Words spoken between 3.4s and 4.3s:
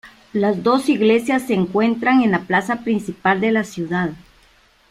la ciudad.